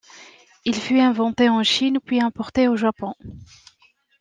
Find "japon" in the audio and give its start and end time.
2.75-3.13